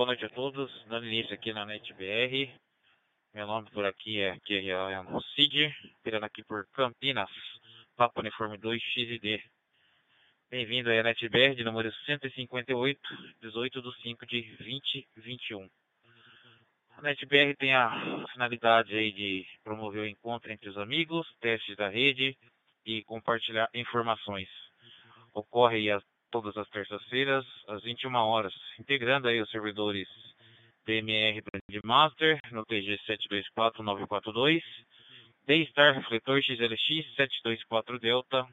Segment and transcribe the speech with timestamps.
[0.00, 0.72] boa noite a todos.
[0.86, 2.50] Dando início aqui na NetBR.
[3.34, 7.28] Meu nome por aqui é, aqui é o Cid, virando aqui por Campinas,
[7.98, 9.44] Papo Uniforme 2 XD.
[10.50, 12.98] Bem-vindo aí à NetBR de número 158,
[13.42, 15.68] 18 de 5 de 2021.
[16.96, 21.90] A NetBR tem a finalidade aí de promover o encontro entre os amigos, testes da
[21.90, 22.34] rede
[22.86, 24.48] e compartilhar informações.
[25.34, 30.08] Ocorre as todas as terças-feiras, às 21 horas, integrando aí os servidores
[30.86, 34.62] DMR Brandmaster no TG 724942,
[35.46, 38.46] D-Star Refletor XLX 724 Delta,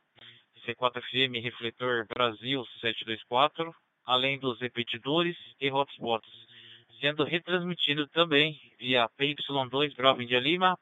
[0.65, 3.73] C4FM Refletor Brasil 724,
[4.05, 6.29] além dos repetidores e hotspots,
[6.99, 10.77] sendo retransmitido também via PY2 Bravo India Lima,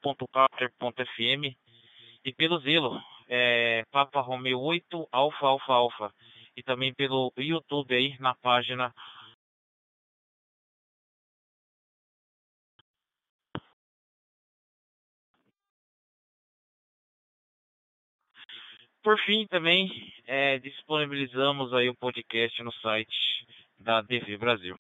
[2.24, 6.14] e pelo Zelo, é, Papa Romeo 8 Alfa Alfa Alfa
[6.56, 8.94] e também pelo YouTube aí na página
[19.06, 23.46] Por fim, também é, disponibilizamos aí o podcast no site
[23.78, 24.76] da DV Brasil.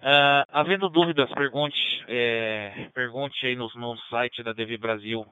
[0.00, 1.76] Uh, havendo dúvidas, pergunte,
[2.08, 5.26] é, pergunte aí no, no site da DV Brasil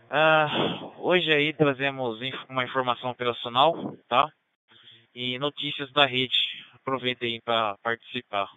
[0.10, 4.28] Uh, hoje aí trazemos uma informação operacional, tá?
[5.14, 6.36] E notícias da rede.
[6.74, 8.50] Aproveitem aí para participar.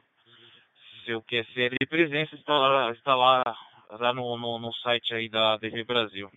[1.04, 3.42] Seu QSL de presença está lá, está lá,
[3.90, 6.30] lá no, no, no site aí da DV Brasil.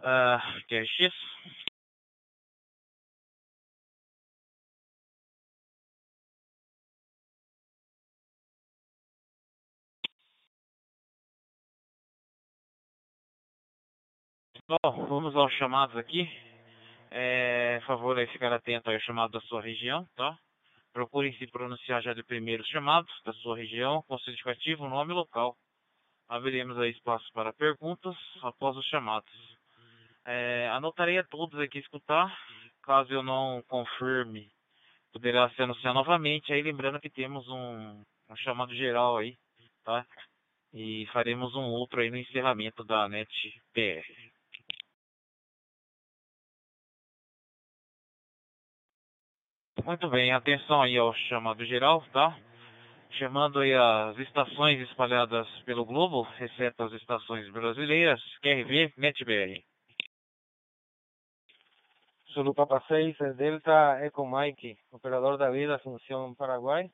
[0.00, 1.14] Uh, QRX?
[14.70, 16.30] Bom, vamos aos chamados aqui.
[17.10, 20.38] É, favor aí ficar atento ao chamado da sua região, tá?
[20.92, 25.56] Procure se pronunciar já de primeiros chamados da sua região, com significativo, nome e local.
[26.28, 29.32] Abriremos aí espaço para perguntas após os chamados.
[30.24, 32.32] É, anotarei a todos aqui escutar,
[32.84, 34.52] caso eu não confirme,
[35.12, 36.52] poderá se anunciar novamente.
[36.52, 39.36] Aí lembrando que temos um, um chamado geral aí,
[39.82, 40.06] tá?
[40.72, 43.28] E faremos um outro aí no encerramento da NET
[43.74, 44.29] PR.
[49.84, 52.36] Muito bem, atenção aí ao chamado geral, tá?
[53.18, 59.64] Chamando aí as estações espalhadas pelo globo, exceto as estações brasileiras, QRV, NetBR.
[62.32, 66.90] Zulu Papa 6, Delta Eco Mike, operador da vida, Assunção, Paraguai.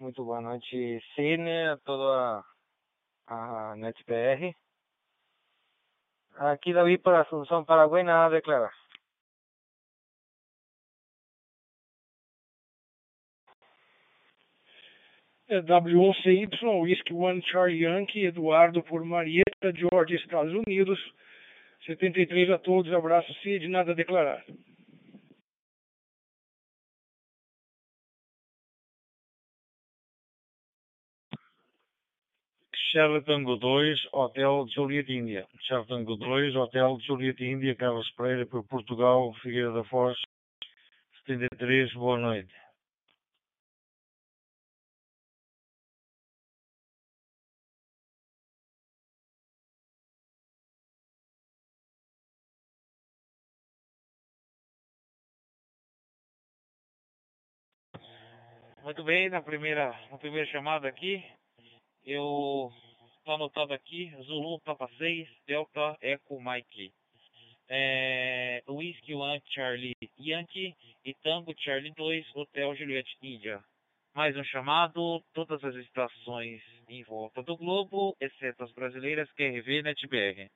[0.00, 2.44] Muito boa noite, Cine, a toda
[3.26, 4.54] a, a NetBR.
[6.36, 8.70] Aqui Davi para Assunção, Paraguai, nada a declarar.
[8.70, 8.88] É
[15.50, 20.98] W1CY, Whisky One Charlie Yankee, Eduardo por Marieta, George, Estados Unidos.
[21.86, 24.44] 73 a todos, abraço Cid, nada a declarar.
[32.92, 35.46] Charlie Tango 2, Hotel Juliet Índia.
[35.62, 40.18] Charlie Tango 2, Hotel Juliet Índia, Carlos Pereira, por Portugal, Figueira da Foz,
[41.26, 42.67] 73, boa noite.
[58.88, 61.22] Muito bem, na primeira, na primeira chamada aqui,
[62.06, 62.72] eu
[63.18, 66.90] estou anotado aqui, Zulu Papa 6, Delta Echo Mike.
[67.68, 70.74] É, Whisky One Charlie Yankee
[71.04, 73.62] e Tango Charlie 2, Hotel Juliette India.
[74.14, 80.48] Mais um chamado, todas as estações em volta do globo, exceto as brasileiras QRV NetBR.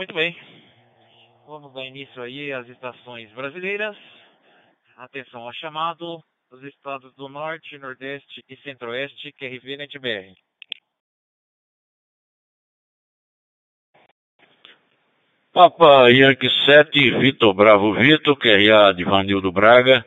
[0.00, 0.34] Muito bem.
[1.46, 3.94] Vamos dar início aí às estações brasileiras.
[4.96, 10.32] Atenção ao chamado dos estados do Norte, Nordeste e Centro-Oeste, QRV NetBR.
[15.52, 20.02] Papa Yankee 7, Vitor Bravo Vitor, QRA de Vanildo Braga,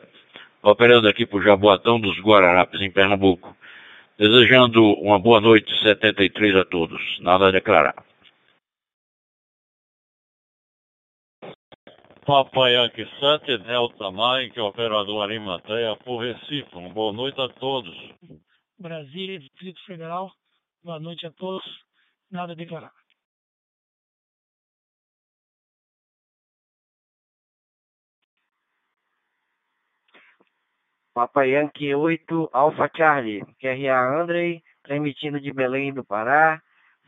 [0.64, 3.56] operando aqui por Jaboatão dos Guararapes, em Pernambuco.
[4.18, 7.00] Desejando uma boa noite 73 a todos.
[7.20, 7.94] Nada a declarar.
[12.26, 16.74] Papa Yankee 7, Delta Mike, operador Arimateia, por Recife.
[16.74, 17.94] Uma boa noite a todos.
[18.80, 20.32] Brasília, Distrito Federal.
[20.82, 21.64] Boa noite a todos.
[22.32, 22.94] Nada a declarar.
[31.14, 36.62] Papa Yankee 8, Alpha Charlie, QRA Andrei, transmitindo de Belém do Pará.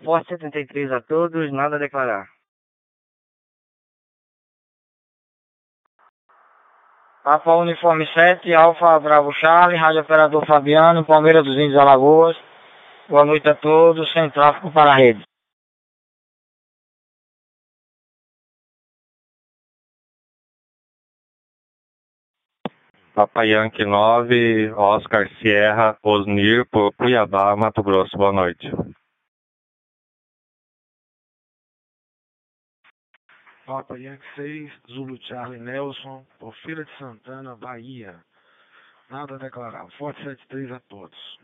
[0.03, 2.34] Forte 73 a todos, nada a declarar.
[7.25, 12.37] Papa Uniforme 7, Alfa Bravo Charlie, Rádio Operador Fabiano, Palmeiras dos Índios Alagoas.
[13.09, 15.23] Boa noite a todos, sem tráfego para a rede.
[23.15, 28.15] Papa Yankee 9, Oscar Sierra, Osnir, por Cuiabá, Mato Grosso.
[28.15, 28.69] Boa noite.
[33.65, 38.23] Papa Yankee 6, Zulu Charlie Nelson, por Feira de Santana, Bahia.
[39.09, 39.89] Nada a declarar.
[39.97, 41.39] Forte 73 a todos.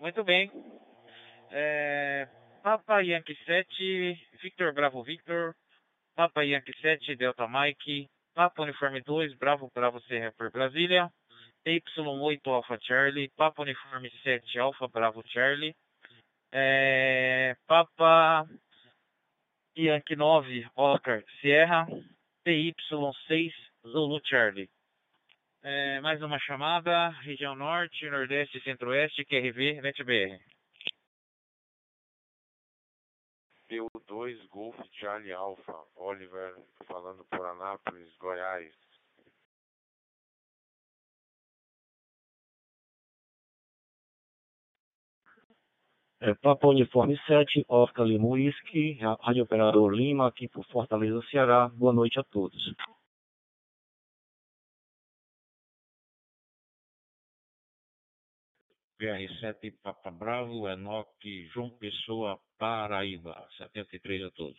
[0.00, 0.50] Muito bem.
[1.50, 2.28] É,
[2.66, 5.54] Papa Yankee 7, Victor Bravo Victor,
[6.16, 11.08] Papa Yankee 7, Delta Mike, Papa Uniforme 2, Bravo Bravo Serra por Brasília,
[11.64, 15.76] Y8 Alpha Charlie, Papa Uniforme 7, Alpha Bravo Charlie,
[16.50, 18.48] é, Papa
[19.78, 21.86] Yankee 9, Oscar Sierra,
[22.44, 23.52] PY6,
[23.86, 24.68] Zulu Charlie.
[25.62, 30.55] É, mais uma chamada, região norte, nordeste e centro-oeste, QRV, NetBR.
[33.68, 36.54] PU2 Golf Charlie Alpha, Oliver
[36.86, 38.74] falando por Anápolis, Goiás.
[46.20, 51.68] É, Papa Uniforme 7, Oscar Lima Whisky, Rádio Operador Lima, aqui por Fortaleza, Ceará.
[51.68, 52.74] Boa noite a todos.
[58.98, 63.46] PR7 Papa Bravo, Enoque, João Pessoa, Paraíba.
[63.58, 64.58] 73 a todos.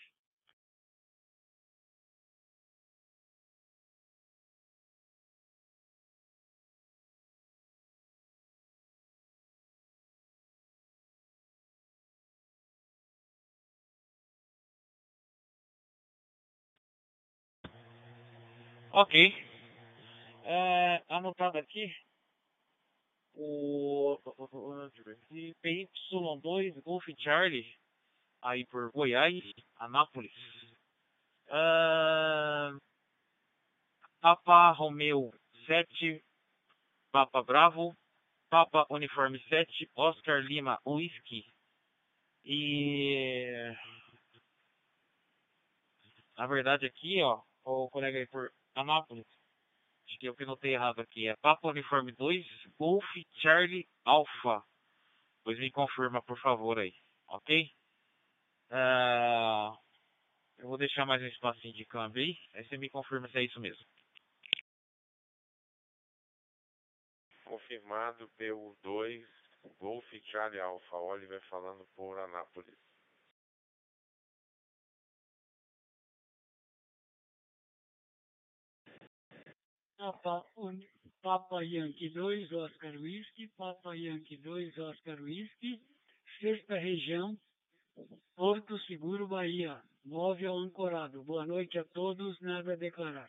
[18.91, 19.13] Ok.
[20.43, 21.91] É, anotado aqui
[23.37, 24.19] o,
[25.63, 27.77] PY2 Golf Charlie
[28.41, 29.43] aí por Goiás,
[29.77, 30.31] Anápolis.
[31.47, 32.77] Uh,
[34.19, 35.31] Papa Romeo
[35.65, 36.23] 7,
[37.11, 37.95] Papa Bravo,
[38.49, 41.45] Papa Uniforme 7, Oscar Lima Whisky.
[42.43, 43.73] E
[46.37, 49.25] na verdade aqui, ó, o colega aí por Anápolis,
[50.21, 52.45] eu que notei errado aqui, é Papa Uniforme 2,
[52.77, 53.05] Golf
[53.41, 54.63] Charlie Alpha.
[55.43, 56.93] Pois me confirma, por favor, aí,
[57.27, 57.71] ok?
[58.69, 59.77] Uh,
[60.57, 63.43] eu vou deixar mais um espacinho de câmbio aí, aí você me confirma se é
[63.43, 63.85] isso mesmo.
[67.45, 69.25] Confirmado PU2
[69.79, 72.86] Golf Charlie Alpha, Oliver falando por Anápolis.
[79.97, 80.79] Papa, un,
[81.23, 85.81] Papa Yankee 2, Oscar Whisky, Papa Yankee 2, Oscar Whisky,
[86.39, 87.35] Sexta Região,
[88.35, 91.23] Porto Seguro, Bahia, móvel ancorado.
[91.23, 93.27] Boa noite a todos, nada a declarar.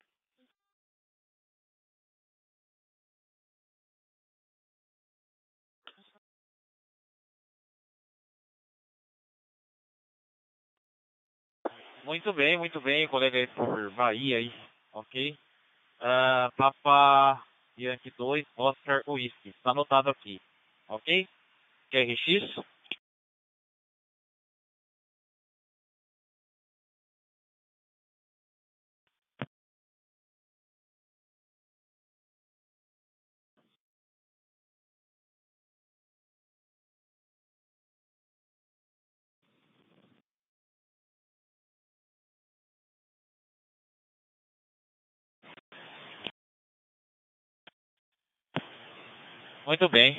[12.04, 14.52] Muito bem, muito bem, colega aí por Bahia aí,
[14.92, 15.47] ok?
[16.00, 17.42] Uh, Papa
[17.76, 20.40] Yankee 2, Oscar Whisky, está anotado aqui,
[20.88, 21.28] ok?
[21.90, 22.64] QRX.
[49.68, 50.16] Muito bem.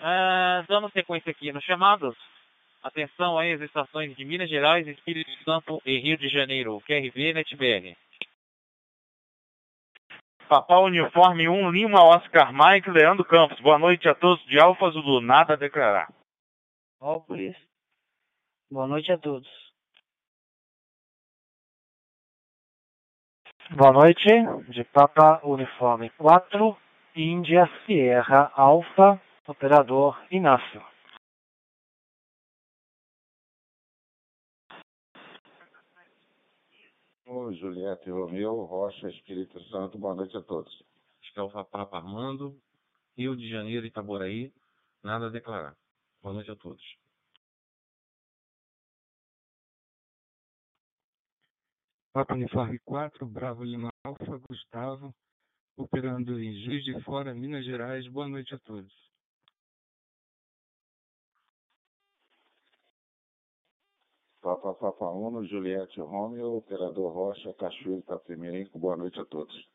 [0.00, 2.16] Ah, dando sequência aqui nos chamados.
[2.80, 6.80] Atenção aí às estações de Minas Gerais, Espírito Santo e Rio de Janeiro.
[6.82, 7.96] QRV NetBR.
[10.48, 13.58] Papal Uniforme 1, Lima, Oscar Mike, Leandro Campos.
[13.58, 15.20] Boa noite a todos de Alfa Zulu.
[15.20, 16.08] Nada a declarar.
[17.00, 17.56] Ópolis.
[18.70, 19.48] Boa noite a todos.
[23.72, 24.28] Boa noite,
[24.68, 26.85] de Papa Uniforme 4,
[27.16, 30.84] Índia Sierra Alfa, operador Inácio.
[37.24, 40.84] Ô, Juliette Romeu, Rocha, Espírito Santo, boa noite a todos.
[41.22, 42.54] Escalfa Papa Armando,
[43.16, 44.52] Rio de Janeiro, Itaboraí,
[45.02, 45.74] nada a declarar.
[46.22, 46.82] Boa noite a todos.
[52.12, 55.14] Papa Uniforme 4, Bravo Lima Alfa, Gustavo,
[55.76, 58.06] operando em Juiz de Fora, Minas Gerais.
[58.08, 58.92] Boa noite a todos.
[64.40, 69.68] Papa Papa Uno, Juliette Romeo, Operador Rocha, Cachoeiro Itapemirim, boa noite a todos.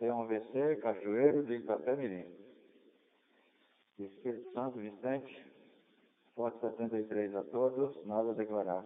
[0.00, 2.51] T1VC, Cajueiro de Itapemirim.
[4.06, 5.46] Espírito Santo, Vicente,
[6.34, 8.84] Forte 73 a todos, nada a declarar.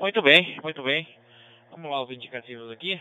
[0.00, 1.06] Muito bem, muito bem.
[1.70, 3.00] Vamos lá os indicativos aqui.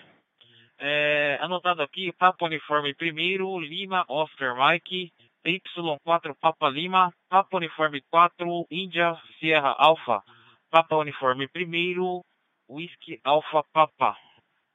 [0.83, 5.13] É, anotado aqui, Papa Uniforme primeiro, Lima, Oscar Mike,
[5.45, 10.23] Y4 Papa Lima, Papa Uniforme 4, Índia, Sierra Alpha,
[10.71, 12.21] Papa Uniforme primeiro,
[12.67, 14.17] Whisky Alpha Papa,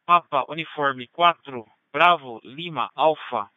[0.06, 3.50] Papa Uniforme 4, Bravo Lima Alpha,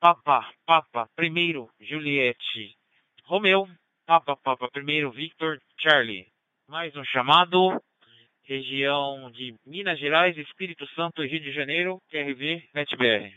[0.00, 2.74] Papa Papa primeiro, Juliette,
[3.24, 3.68] Romeu,
[4.04, 6.26] Papa Papa primeiro, Victor Charlie.
[6.68, 7.80] Mais um chamado,
[8.48, 13.30] região de Minas Gerais, Espírito Santo Rio de Janeiro, QRV NetBR.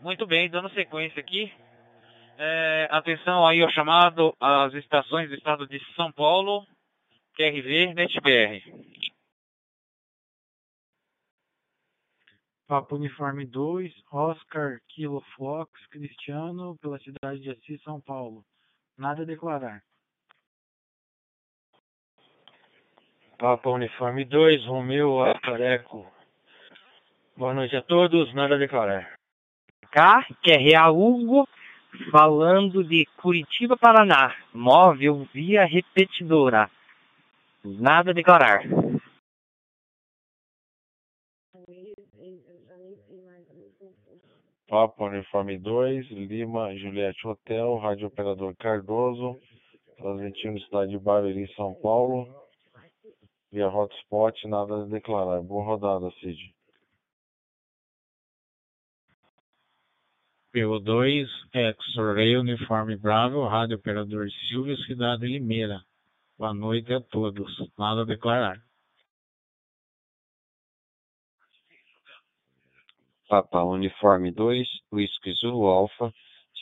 [0.00, 1.50] Muito bem, dando sequência aqui.
[2.36, 6.66] É, atenção aí ao chamado às estações do estado de São Paulo,
[7.36, 8.62] QRV NetBR.
[12.68, 18.44] Papo Uniforme 2, Oscar Kilo Fox, Cristiano, pela cidade de Assis, São Paulo.
[18.96, 19.82] Nada a declarar.
[23.36, 26.06] Papa Uniforme 2, Romeu Oscar Eco.
[27.36, 29.18] Boa noite a todos, nada a declarar.
[29.90, 31.48] Cá, QRA Hugo,
[32.12, 34.36] falando de Curitiba, Paraná.
[34.54, 36.70] Móvel via repetidora.
[37.64, 38.62] Nada a declarar.
[44.68, 49.40] Papa Uniforme 2, Lima, Juliette Hotel, Rádio Operador Cardoso,
[49.96, 52.28] transmitindo cidade de Barueri, São Paulo,
[53.50, 55.40] via hotspot, nada a declarar.
[55.40, 56.54] Boa rodada, Cid.
[60.54, 65.82] PO2, X-Ray Uniforme Bravo, Rádio Operador Silvio, Cidade Limeira.
[66.36, 67.46] Boa noite a todos.
[67.78, 68.60] Nada a declarar.
[73.28, 76.12] Papa Uniforme 2, Whisky Zulu Alfa,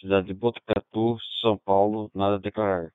[0.01, 2.93] cidade de Botucatu, São Paulo, nada a declarar.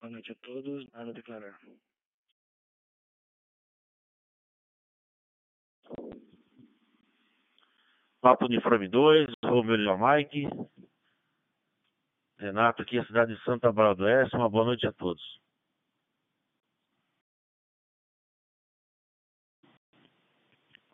[0.00, 1.58] Boa noite a todos, nada a declarar.
[8.24, 10.48] Papo Uniforme 2, Romeu Lima Mike.
[12.38, 14.34] Renato aqui, a cidade de Santa Bárbara do Oeste.
[14.34, 15.22] Uma boa noite a todos.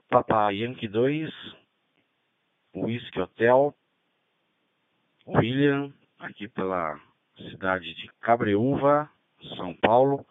[0.09, 1.31] Papa Yankee 2,
[2.75, 3.73] Whisky Hotel,
[5.25, 7.01] William, aqui pela
[7.37, 9.09] cidade de Cabreúva,
[9.57, 10.27] São Paulo.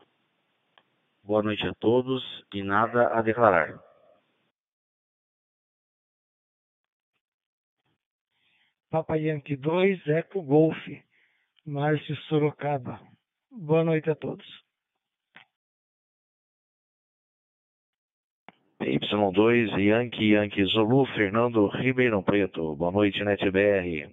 [1.23, 2.21] Boa noite a todos
[2.53, 3.88] e nada a declarar.
[8.89, 10.75] Papa Yankee 2, Eco Golf,
[11.63, 12.99] Márcio Sorocaba.
[13.51, 14.45] Boa noite a todos.
[18.81, 22.75] Y2, Yankee, Yankee Zulu, Fernando Ribeirão Preto.
[22.75, 24.09] Boa noite, NetBR.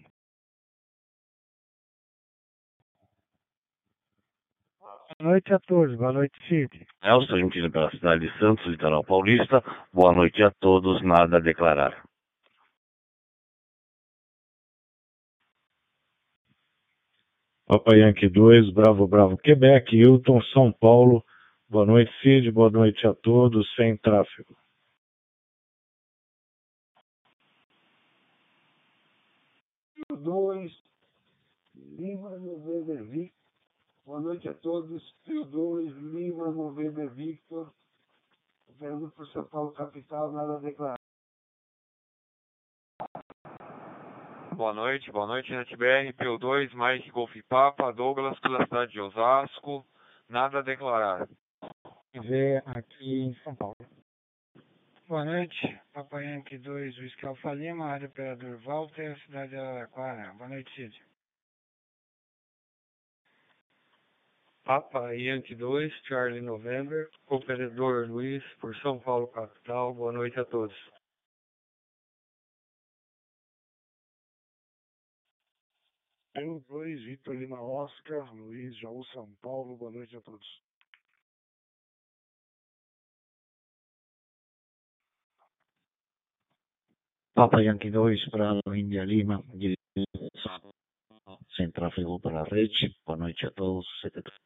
[5.18, 6.87] Boa noite a todos, boa noite, Cid.
[7.02, 9.62] Elson, emitido pela cidade de Santos, litoral paulista.
[9.90, 12.06] Boa noite a todos, nada a declarar.
[17.67, 21.25] Papa Yankee 2, Bravo Bravo Quebec, Hilton, São Paulo.
[21.69, 22.51] Boa noite, Cid.
[22.53, 24.57] Boa noite a todos, sem tráfego.
[30.27, 30.73] dois,
[31.75, 33.37] Lima November Victor.
[34.05, 35.15] Boa noite a todos.
[35.25, 37.73] Pio 2, Lima November Victor.
[38.69, 41.06] Operando por São Paulo capital, nada a declarar.
[44.57, 49.85] Boa noite, boa noite, NetBR, PO2, Mike Golf Papa, Douglas, pela cidade de Osasco,
[50.31, 51.29] nada a declarar.
[52.15, 53.77] Vê aqui em São Paulo.
[55.07, 60.33] Boa noite, Papa Yankee 2, Whisky Alfa Lima, Rádio Operador Walter, cidade de Araraquara.
[60.39, 61.03] Boa noite, Cid.
[64.65, 69.93] Papa Yankee 2, Charlie November, Operador Luiz, por São Paulo capital.
[69.93, 70.75] Boa noite a todos.
[76.37, 79.75] Pelo 2, Vitor Lima Oscar, Luiz Jaú São Paulo.
[79.75, 80.47] Boa noite a todos.
[87.35, 90.05] Papa Yankee 2 para Índia Lima, direção
[91.57, 92.95] sem tráfego para a rede.
[93.07, 93.87] Boa noite a todos.
[94.03, 94.39] 73.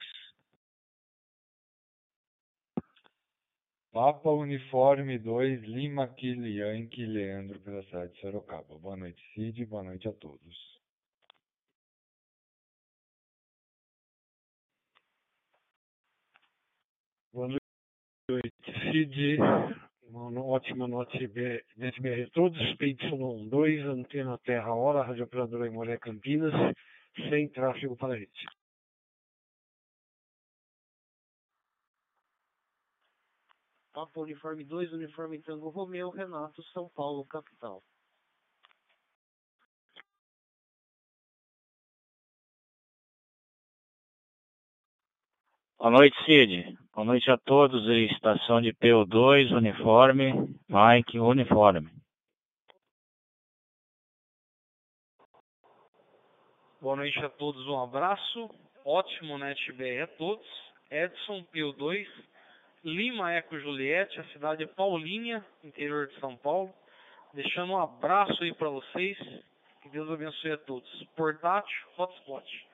[3.90, 8.79] Papa Uniforme 2, Lima Kili Yankee, Leandro pela cidade de Sorocaba.
[8.79, 9.64] Boa noite, Cid.
[9.66, 10.81] Boa noite a todos.
[17.33, 17.46] Boa
[18.30, 18.52] noite,
[18.92, 19.38] Cid.
[20.08, 21.18] Uma ótima noite,
[21.76, 22.58] NetBR a todos.
[22.78, 26.52] PY2, Antena Terra Hora, Rádio Operadora Imoré Campinas,
[27.28, 28.46] sem tráfego para a rede.
[33.92, 37.82] Papa Uniforme 2, Uniforme Tango Romeu, Renato, São Paulo, capital.
[45.78, 46.79] Boa noite, Cid.
[46.92, 47.87] Boa noite a todos.
[48.12, 50.33] Estação de PO2, uniforme,
[50.68, 51.88] Mike, uniforme.
[56.81, 58.50] Boa noite a todos, um abraço.
[58.85, 60.44] Ótimo NetBR a todos.
[60.90, 62.09] Edson PO2,
[62.83, 66.74] Lima Eco Juliette, a cidade de Paulinha, interior de São Paulo.
[67.33, 69.16] Deixando um abraço aí para vocês.
[69.81, 70.90] Que Deus abençoe a todos.
[71.14, 72.69] Portátil, hotspot.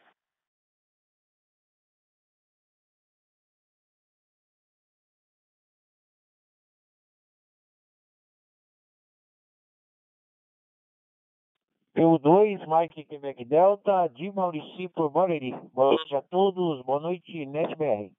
[11.97, 15.53] P2, Mike Quebec Delta, de Maurici por Barueri.
[15.73, 18.13] Boa noite a todos, boa noite, NetBR.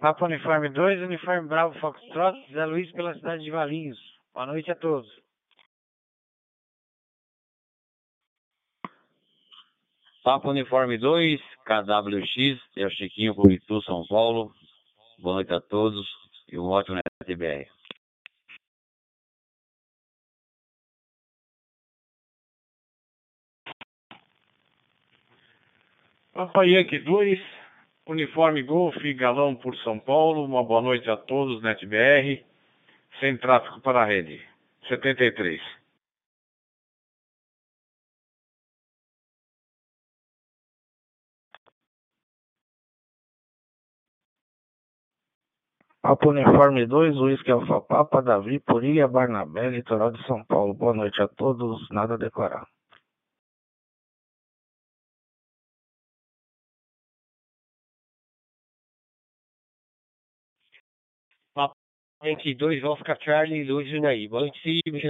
[0.00, 3.98] Papa Uniforme 2, Uniforme Bravo Foxtrot, Zé Luiz pela cidade de Valinhos.
[4.32, 5.21] Boa noite a todos.
[10.22, 14.54] Papa Uniforme 2, KWX, é o Chiquinho Itu, São Paulo.
[15.18, 16.08] Boa noite a todos
[16.48, 17.68] e um ótimo NetBR.
[26.32, 27.40] Papa Yankee 2,
[28.06, 30.44] Uniforme Golf, Galão por São Paulo.
[30.44, 32.44] Uma boa noite a todos, NetBR.
[33.18, 34.40] Sem tráfego para a rede.
[34.86, 35.81] 73.
[46.02, 50.74] Papo Uniforme 2, Uísque Alfapapa, é Davi, Puria, Barnabé, Litoral de São Paulo.
[50.74, 52.66] Boa noite a todos, nada a declarar.
[61.54, 61.74] Papo
[62.22, 64.26] 22, Oscar Charlie, Luiz, Junaí.
[64.28, 65.00] Boa noite, Silvio,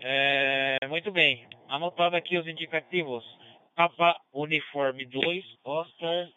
[0.00, 1.46] É, muito bem.
[1.68, 3.24] Anotado aqui os indicativos.
[3.74, 6.28] Papa Uniforme 2, Oscar,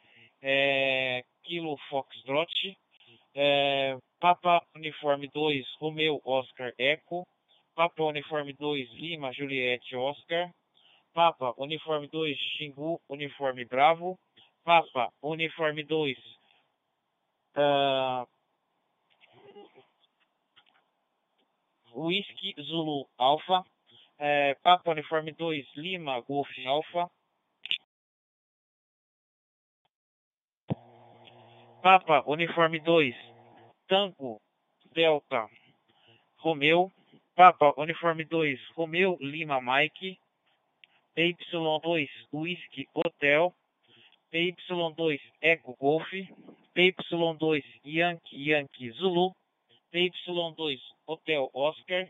[0.41, 2.77] é, Kilo Foxtrot,
[3.35, 7.25] é, Papa Uniforme 2, Romeu Oscar Eco,
[7.75, 10.51] Papa Uniforme 2, Lima Juliette Oscar,
[11.13, 14.17] Papa Uniforme 2, Xingu Uniforme Bravo,
[14.63, 16.17] Papa Uniforme 2,
[17.57, 18.27] uh,
[22.01, 23.63] Whisky Zulu Alpha,
[24.17, 27.09] é, Papa Uniforme 2, Lima Golf Alpha,
[31.83, 33.15] Papa Uniforme 2,
[33.87, 34.39] Tango
[34.93, 35.47] Delta
[36.43, 36.91] Romeu,
[37.35, 40.17] Papa Uniforme 2, Romeu Lima Mike,
[41.17, 43.53] PY2 Whisky Hotel,
[44.33, 46.07] PY2 Eco Golf,
[46.75, 49.33] PY2 Yankee Yankee Zulu,
[49.93, 50.77] PY2
[51.07, 52.09] Hotel Oscar,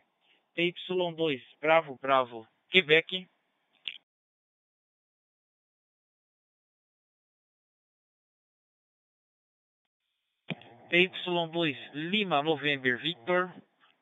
[0.57, 3.05] PY2 Bravo Bravo Quebec,
[10.91, 13.53] PY2 Lima November Victor,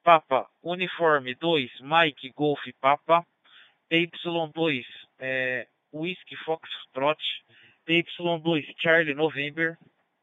[0.04, 3.24] Papa Uniforme 2 Mike Golf Papa,
[3.92, 4.84] PY2
[5.20, 7.18] é, Whisky Foxtrot,
[7.88, 9.78] PY2 Charlie November,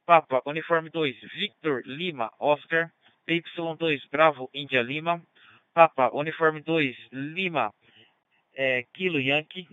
[0.06, 2.92] Papa Uniforme 2 Victor Lima Oscar,
[3.28, 5.22] PY2 Bravo India Lima,
[5.74, 7.72] Papa Uniforme 2 Lima
[8.54, 9.68] é, Kilo Yankee,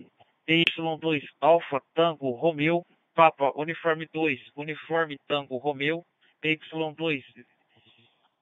[0.48, 6.04] PY2 Alpha Tango Romeo, Papa Uniforme 2 Uniforme Tango Romeo,
[6.42, 7.22] PY2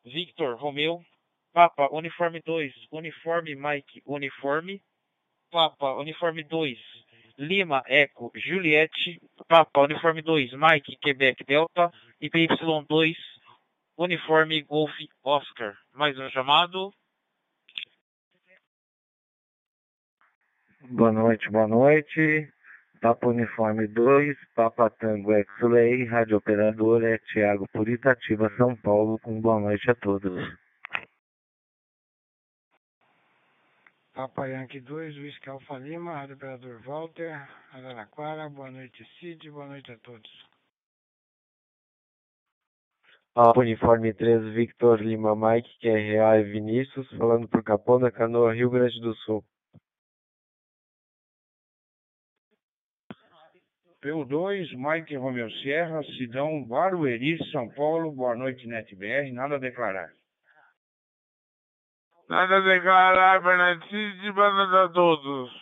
[0.05, 1.05] Victor Romeo,
[1.53, 4.81] Papa Uniforme 2 Uniforme Mike Uniforme,
[5.51, 6.77] Papa Uniforme 2
[7.39, 11.91] Lima Eco Juliette, Papa Uniforme 2 Mike Quebec Delta.
[12.21, 13.15] E PY2
[14.03, 14.91] Uniforme Golf
[15.23, 15.79] Oscar.
[15.95, 16.93] Mais um chamado.
[20.91, 22.53] Boa noite, boa noite.
[23.01, 29.41] Papa Uniforme 2, Papa Tango X-Lay, Rádio Operador é Tiago por Itatiba, São Paulo, com
[29.41, 30.53] boa noite a todos.
[34.15, 39.93] Papa Yankee 2, Whisky Alfa Lima, Rádio Operador Walter, Araraquara, boa noite Cid, boa noite
[39.93, 40.52] a todos.
[43.35, 49.01] Uniforme 3, Victor Lima Mike, QRA e Vinícius, falando por Capão da Canoa, Rio Grande
[49.01, 49.43] do Sul.
[54.03, 60.13] PU2, Mike Romeu Sierra, Sidão, Barueri, São Paulo, boa noite NetBR, nada a declarar.
[62.29, 65.62] Nada a declarar, Bernardinho, boa noite a todos.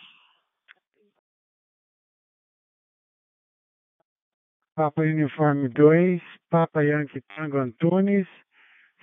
[4.75, 8.27] Papa Uniforme 2, Papa Yankee Tango Antunes,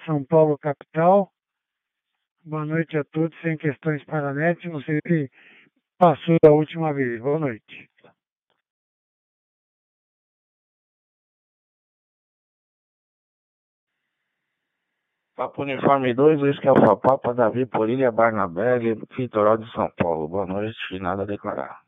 [0.06, 1.30] São Paulo capital.
[2.42, 5.30] Boa noite a todos, sem questões para a net, não sei se
[5.98, 7.20] passou da última vez.
[7.20, 7.88] Boa noite.
[15.36, 20.26] Papa Uniforme 2, Luiz Alfa Papa, Davi Polília, Barnabé, Litoral de São Paulo.
[20.26, 21.87] Boa noite, nada a declarar.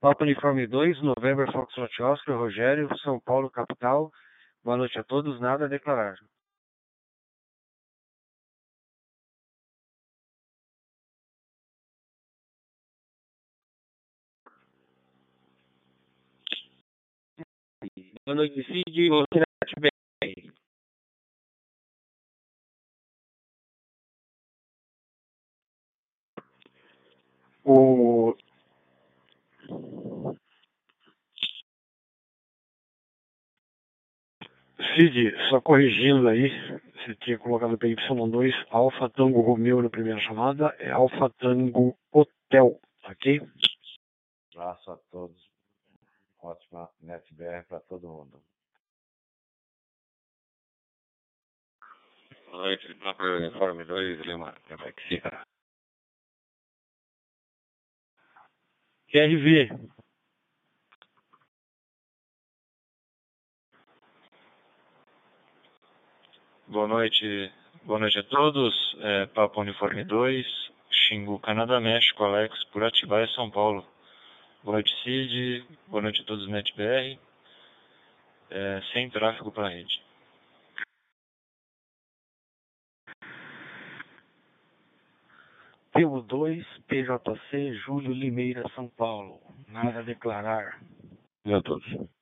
[0.00, 4.12] Papa Uniforme 2, November Foxtrot Oscar, Rogério, São Paulo, capital.
[4.62, 6.14] Boa noite a todos, nada a declarar.
[18.24, 20.52] Boa noite, Cid, você na bem.
[27.64, 28.36] O
[34.78, 36.50] Cid, só corrigindo aí,
[36.94, 43.40] você tinha colocado PY2 Alfa Tango Romeo na primeira chamada, é Alfa Tango Hotel, ok?
[44.54, 45.48] Abraço a todos.
[46.40, 48.40] Ótima NetBR para todo mundo.
[52.50, 55.42] Boa noite, Papa Uniforme 2, Lima, Quebec Sierra.
[59.08, 59.97] QRV.
[66.70, 67.50] Boa noite,
[67.84, 68.94] boa noite a todos.
[69.00, 70.46] É, Papa Uniforme 2,
[70.90, 73.86] Xingu, Canadá, México, Alex, por Atibaia, São Paulo.
[74.62, 75.64] Boa noite, Cid.
[75.86, 77.18] Boa noite a todos do NetBR.
[78.50, 80.02] É, sem tráfego para a rede.
[85.94, 89.40] Pelo 2, PJC, Júlio Limeira, São Paulo.
[89.68, 90.78] Nada a declarar.
[91.46, 92.17] E a todos.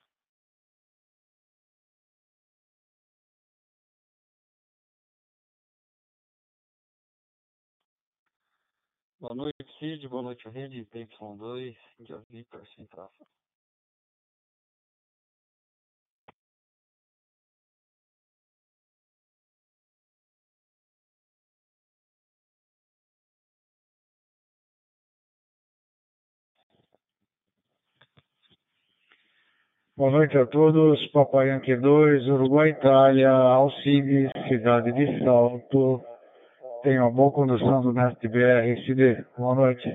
[9.26, 10.08] Boa noite, Cid.
[10.08, 10.84] Boa noite, Rede.
[10.84, 12.86] PY2, Índia Victor, sem.
[29.96, 31.04] Boa noite a todos.
[31.08, 36.15] Papai Yankee 2, Uruguai, Itália, Alcides, cidade de Salto.
[36.86, 37.92] Tenha uma boa condução do
[38.86, 39.24] CD.
[39.36, 39.88] Boa noite.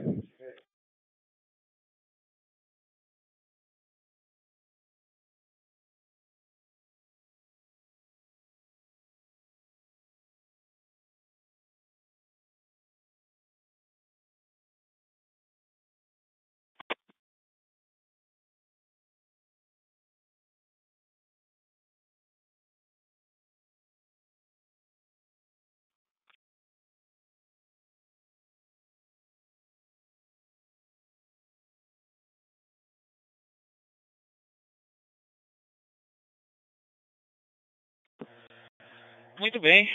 [39.42, 39.90] Muito bem.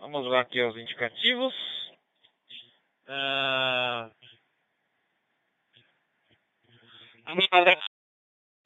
[0.00, 1.54] Vamos lá aqui aos indicativos.
[3.06, 4.10] Ah,
[7.52, 7.84] Alex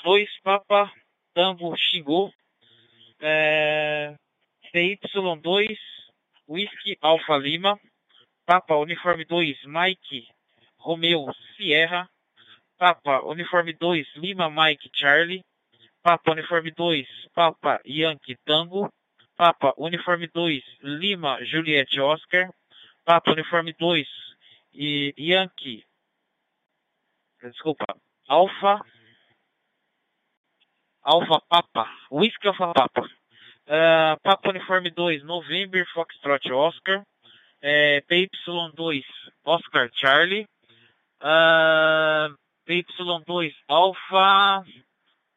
[0.03, 0.91] 2, Papa,
[1.35, 2.33] Tango, Xingu.
[3.21, 4.15] É,
[4.73, 5.79] PY2,
[6.49, 7.79] Whisky, Alfa Lima.
[8.47, 10.29] Papa, Uniforme 2, Mike,
[10.79, 11.27] Romeo,
[11.59, 12.09] Sierra.
[12.79, 15.45] Papa, Uniforme 2, Lima, Mike, Charlie.
[16.03, 18.91] Papa, Uniforme 2, Papa, Yankee, Tango.
[19.41, 22.51] Papa, Uniforme 2, Lima, Juliette, Oscar.
[23.07, 24.07] Papa, Uniforme 2,
[24.75, 25.83] e Yankee.
[27.43, 27.87] Desculpa.
[28.29, 28.85] Alfa.
[31.03, 31.89] Alfa Papa.
[32.11, 33.09] Whisky Alfa Papa.
[33.67, 37.03] Uh, Papa Uniforme 2, November, Foxtrot, Oscar.
[37.63, 39.03] É, PY2,
[39.47, 40.47] Oscar Charlie.
[41.19, 42.37] Uh,
[42.69, 44.67] PY2, Alfa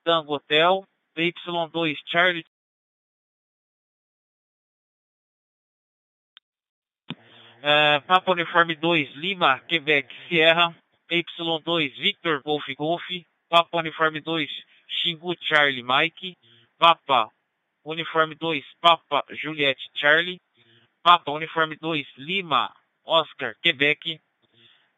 [0.03, 0.83] Tango Hotel.
[1.15, 2.43] PY2, Charlie
[7.63, 10.76] Uh, Papa Uniforme 2, Lima, Quebec, Sierra.
[11.10, 13.02] Y2, Victor, Golf, Golf.
[13.49, 14.49] Papa Uniforme 2,
[14.89, 16.36] Xingu, Charlie, Mike.
[16.78, 17.30] Papa
[17.86, 20.41] Uniforme 2, Papa Juliette, Charlie.
[21.02, 22.69] Papa Uniforme 2, Lima,
[23.06, 24.19] Oscar, Quebec.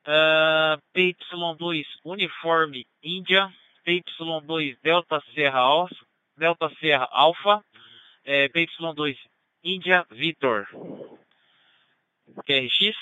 [0.08, 3.54] Uh, PY2, Uniforme, Índia.
[3.86, 5.92] PY2, Delta Serra, Os,
[6.36, 7.62] Delta Serra, Alpha.
[8.26, 9.16] É, PY2,
[9.64, 10.66] Índia, Vitor.
[12.44, 12.96] QRX.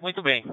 [0.00, 0.44] Muito bem.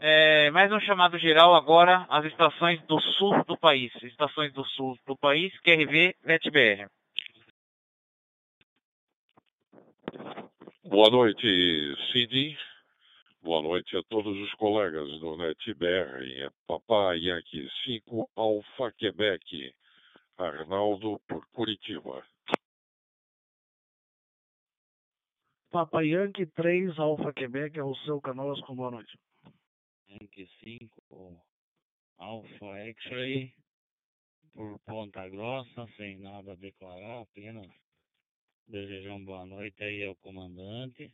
[0.00, 3.90] É, mais um chamado geral agora às estações do sul do país.
[4.02, 6.88] Estações do sul do país, QRV, NetBR.
[10.84, 11.46] Boa noite,
[12.12, 12.58] Cid.
[13.42, 16.44] Boa noite a todos os colegas do NetBR.
[16.44, 19.74] É Papai Yankee 5 Alfa Quebec.
[20.38, 22.24] Arnaldo por Curitiba.
[25.72, 29.18] Papa Yankee 3 Alfa Quebec é o seu canal com boa noite.
[30.08, 31.42] Yankee 5
[32.18, 33.52] Alfa X-Ray
[34.54, 37.66] por Ponta Grossa, sem nada a declarar, apenas
[38.68, 41.12] desejar uma boa noite aí ao comandante,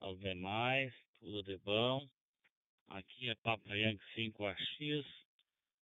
[0.00, 2.04] aos demais, tudo de bom.
[2.88, 5.06] Aqui é Papa Yankee 5AX.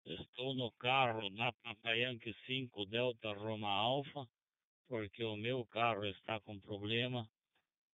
[0.05, 4.25] Estou no carro na Papa Yankee 5 Delta Roma Alpha,
[4.87, 7.29] porque o meu carro está com problema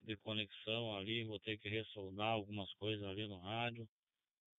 [0.04, 3.88] de conexão ali, vou ter que ressoldar algumas coisas ali no rádio.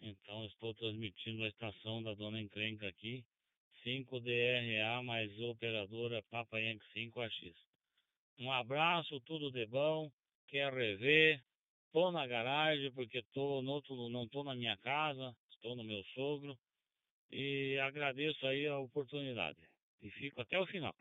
[0.02, 3.24] Então estou transmitindo a estação da Dona Encrenca aqui,
[3.86, 7.56] 5DRA mais operadora Papa Yankee 5AX.
[8.38, 10.12] Um abraço, tudo de bom,
[10.50, 11.42] quer rever,
[11.96, 16.54] tô na garagem porque no outro, não tô na minha casa, estou no meu sogro
[17.32, 19.58] e agradeço aí a oportunidade
[20.02, 20.94] e fico até o final.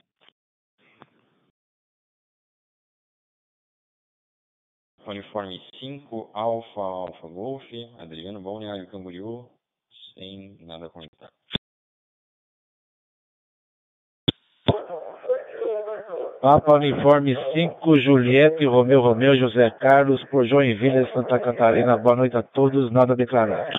[5.04, 7.64] Uniforme 5, Alfa, Alfa Golf,
[7.98, 9.50] Adriano Balneário Camboriú,
[10.14, 11.32] sem nada conectado.
[16.40, 21.96] Papa Uniforme 5, Juliette, Romeu Romeu, José Carlos, por Joinville, Santa Catarina.
[21.96, 23.70] Boa noite a todos, nada a declarar.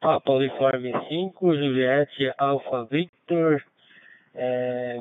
[0.00, 3.62] Papa Uniforme 5, Juliette Alfa Victor.
[4.34, 5.00] É,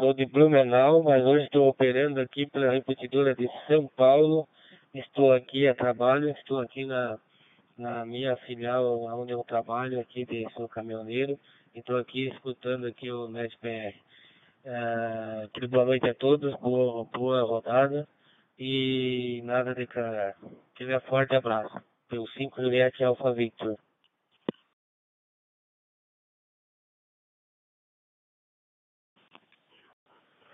[0.00, 4.48] sou de Blumenau, mas hoje estou operando aqui pela repetidora de São Paulo.
[4.94, 7.18] Estou aqui a trabalho, estou aqui na,
[7.76, 11.38] na minha filial onde eu trabalho, aqui de sou caminhoneiro.
[11.74, 13.94] Estou aqui escutando aqui o NetBR.
[14.64, 18.06] É, aquele boa noite a todos, boa, boa rodada
[18.58, 20.36] e nada a declarar.
[20.74, 21.82] Aquele forte abraço.
[22.10, 23.78] Pelo 5 Juliette Alfa Victor.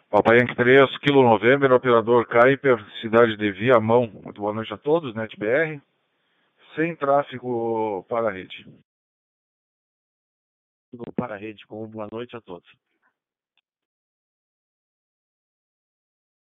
[0.09, 4.07] Papai Yankee 3, Kilo November, operador Kuiper, cidade de Viamão.
[4.07, 5.83] Muito boa noite a todos, NetBR.
[6.77, 8.65] Sem tráfego para a rede.
[11.17, 12.69] Para a rede, com boa noite a todos.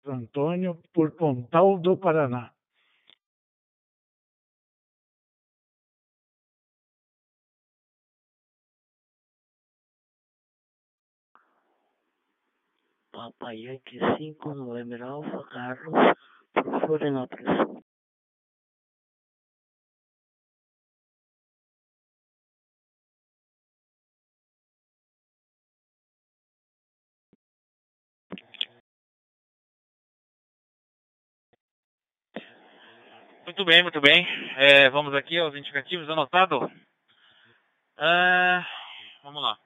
[0.06, 2.52] Antônio, por Pontal do Paraná.
[13.12, 15.94] Papai Yankee 5, November Alfa, Carlos,
[16.52, 17.83] por Florianópolis.
[33.44, 34.26] Muito bem, muito bem.
[34.56, 36.72] É, vamos aqui aos indicativos anotado.
[37.98, 38.66] Ah,
[39.22, 39.58] vamos lá.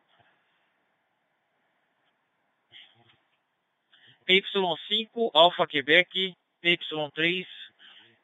[4.28, 7.46] PY5 Alpha Quebec, PY3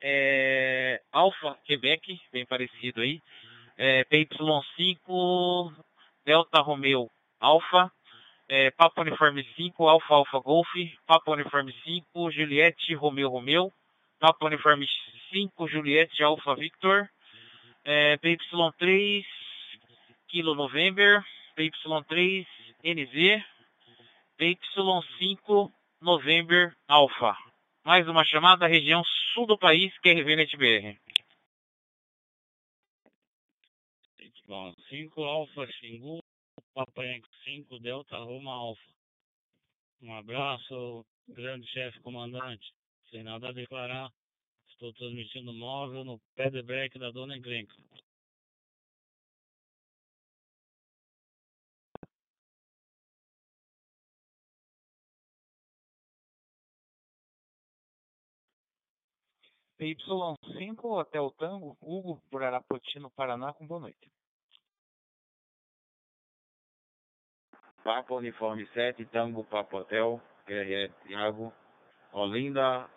[0.02, 3.22] é, Alpha Quebec, bem parecido aí.
[3.78, 5.72] É, PY5
[6.24, 7.92] Delta Romeo Alpha,
[8.48, 10.68] é, Papa Uniforme 5 Alpha Alpha Golf,
[11.06, 13.72] Papa Uniforme 5 Juliette Romeo Romeo,
[14.18, 14.86] Papa Uniforme
[15.34, 17.10] 5 Juliette Alpha Victor,
[17.84, 19.26] é, PY3
[20.28, 21.24] Kilo November,
[21.56, 22.46] PY3
[22.84, 23.44] NZ,
[24.38, 27.36] PY5 November Alpha.
[27.84, 31.00] Mais uma chamada região sul do país, QRV NetBR.
[34.46, 36.22] Bom, 5 Alfa Xingu,
[36.72, 38.94] Papai 5 Delta Roma Alfa.
[40.00, 42.72] Um abraço, grande chefe comandante.
[43.10, 44.10] Sem nada a declarar,
[44.74, 47.74] estou transmitindo móvel no pé de break da Dona Encrenca.
[59.78, 64.10] PY5 Hotel Tango, Hugo, por Arapoti, no Paraná, com boa noite.
[67.82, 71.52] Papa Uniforme 7, Tango Papo Hotel, QRE Thiago,
[72.12, 72.88] Olinda,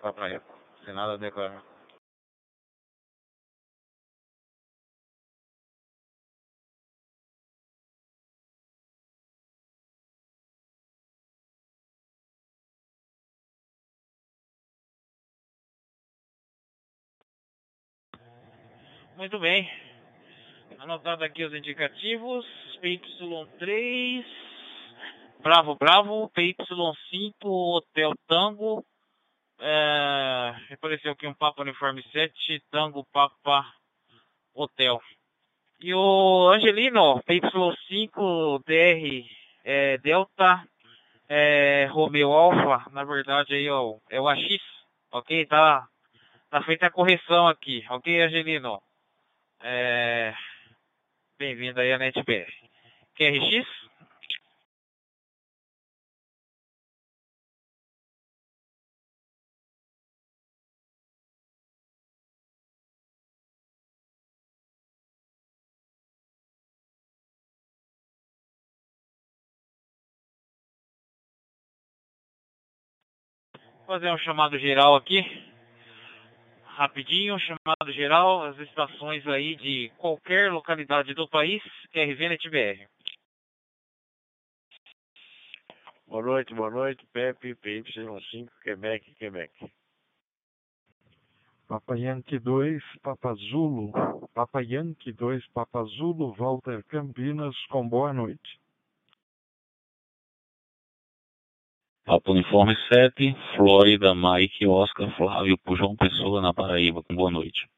[0.00, 0.51] Papa Eco.
[0.84, 1.62] Sem nada a declarar.
[19.16, 19.70] Muito bem.
[20.78, 22.44] Anotado aqui os indicativos.
[22.82, 24.24] PY3,
[25.40, 28.84] Bravo Bravo, PY5, Hotel Tango.
[29.64, 33.64] É, apareceu aqui um Papa Uniforme 7, Tango Papa
[34.52, 35.00] Hotel.
[35.80, 39.24] E o Angelino, PY5, DR
[39.64, 40.66] é, Delta
[41.28, 44.42] é, Romeo Alpha, na verdade aí ó, é o AX,
[45.12, 45.46] ok?
[45.46, 45.86] Tá,
[46.50, 48.82] tá feita a correção aqui, ok Angelino?
[49.62, 50.34] É,
[51.38, 52.52] Bem-vindo aí à NetBR.
[53.16, 53.81] QRX?
[73.92, 75.20] Fazer um chamado geral aqui
[76.64, 81.62] rapidinho, chamado geral, as estações aí de qualquer localidade do país,
[81.92, 82.88] QRV NetBR.
[86.06, 89.52] Boa noite, boa noite, Pepe, PY5, Quebec, Quebec.
[91.68, 93.92] Papa Yankee 2, Papa Zulu.
[94.32, 98.61] Papa Yankee 2, Papa Zulu, Walter Campinas, com boa noite.
[102.04, 107.00] Papo Uniforme 7, Flórida, Mike, Oscar, Flávio, Pujão, Pessoa, na Paraíba.
[107.12, 107.68] Boa noite.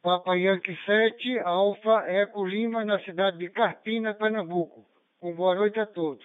[0.00, 4.86] Papa Yankee 7, Alfa, Eco Lima, na cidade de Carpina, Pernambuco.
[5.20, 6.24] Um boa noite a todos.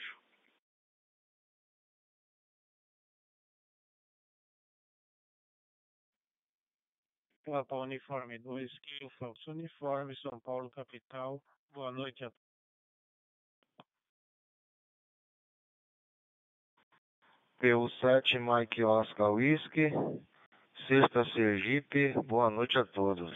[7.46, 11.42] Papa Uniforme 2, Kilo Fox Uniforme, São Paulo, capital.
[11.74, 12.32] Boa noite a
[17.62, 19.90] PU7 Mike Oscar Whisky,
[20.88, 23.34] Sexta Sergipe, boa noite a todos.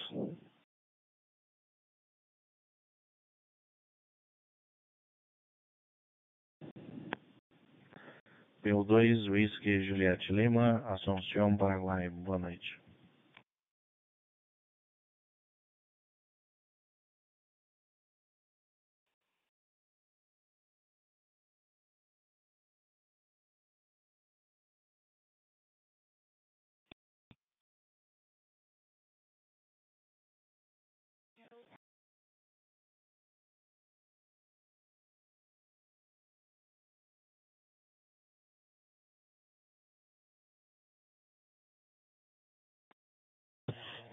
[8.63, 12.09] PU2 Whisky Juliette Lima, Assunção, Paraguai.
[12.09, 12.86] Boa noite.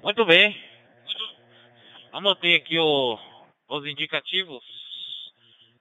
[0.05, 0.55] Muito bem.
[2.13, 3.19] Anotei aqui o,
[3.71, 4.63] os indicativos.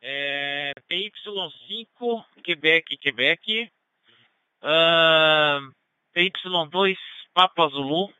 [0.02, 3.70] É, PY5 Quebec, Quebec.
[4.62, 5.70] Uh,
[6.16, 6.98] PY2
[7.34, 8.14] Papa Zulu.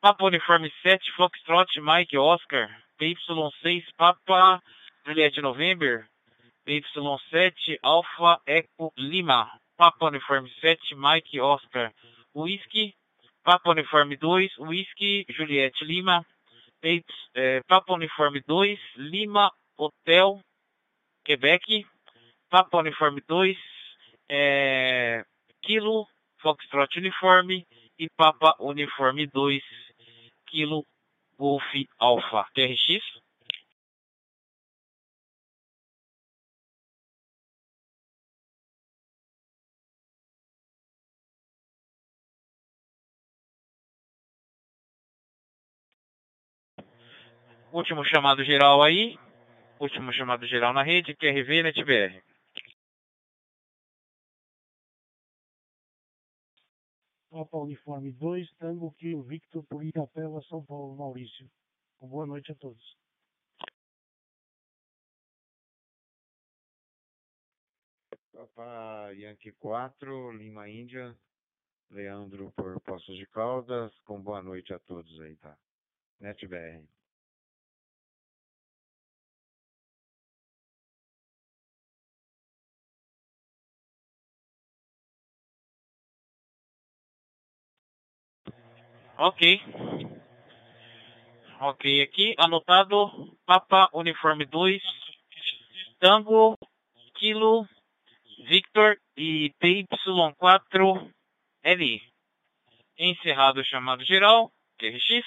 [0.00, 2.68] Papa Uniforme 7 Foxtrot Mike Oscar.
[3.00, 4.60] PY6 Papa
[5.06, 6.04] Juliette November.
[6.66, 9.48] PY7 Alpha Eco Lima.
[9.76, 11.92] Papa Uniforme 7 Mike Oscar.
[12.34, 12.97] Whisky
[13.48, 16.22] Papa Uniforme 2, Whisky, Juliette Lima,
[16.82, 20.38] Peitos, é, Papa Uniforme 2, Lima, Hotel,
[21.24, 21.86] Quebec,
[22.50, 23.58] Papa Uniforme 2,
[24.28, 25.24] é,
[25.62, 26.06] Kilo,
[26.42, 27.66] Foxtrot Uniforme
[27.98, 29.62] e Papa Uniforme 2,
[30.46, 30.84] Kilo,
[31.38, 31.64] Golf
[31.98, 33.02] Alpha, TRX.
[47.70, 49.18] Último chamado geral aí.
[49.78, 52.22] Último chamado geral na rede, QRV NetBR.
[57.30, 61.48] Papa Uniforme 2, Tango Kilo Victor por Itapeva, São Paulo, Maurício.
[62.00, 62.96] Boa noite a todos.
[68.32, 71.14] Papa Yankee 4, Lima Índia,
[71.90, 75.56] Leandro por Poços de Caldas, com boa noite a todos aí, tá?
[76.18, 76.97] NetBR.
[89.20, 89.60] Ok.
[91.60, 94.80] Ok, aqui anotado Papa Uniforme 2,
[95.98, 96.56] Tango,
[97.16, 97.66] Kilo,
[98.46, 102.00] Victor e PY4L.
[102.96, 105.24] Encerrado o chamado geral, QRX.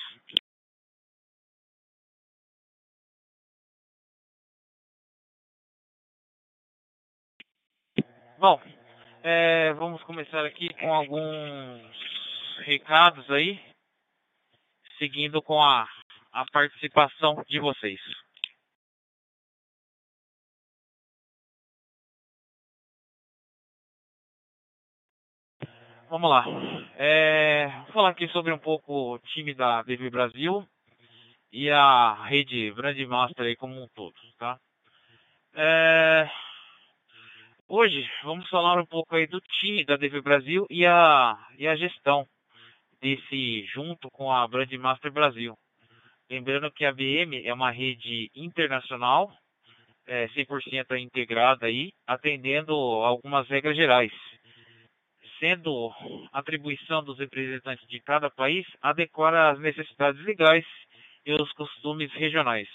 [8.37, 8.57] Bom,
[9.21, 11.81] é, vamos começar aqui com alguns
[12.63, 13.70] recados aí
[15.01, 15.87] seguindo com a,
[16.31, 17.99] a participação de vocês.
[26.07, 26.45] Vamos lá.
[26.97, 30.63] É, vou falar aqui sobre um pouco o time da DV Brasil
[31.51, 34.59] e a rede Brandmaster aí como um todo, tá?
[35.55, 36.29] É,
[37.67, 41.75] hoje vamos falar um pouco aí do time da DV Brasil e a, e a
[41.75, 42.27] gestão
[43.01, 45.57] desse junto com a Brandmaster Brasil.
[46.29, 49.33] Lembrando que a BM é uma rede internacional,
[50.07, 54.13] é, 100% integrada aí, atendendo algumas regras gerais,
[55.39, 55.91] sendo
[56.31, 60.65] atribuição dos representantes de cada país adequar às necessidades legais
[61.25, 62.69] e os costumes regionais.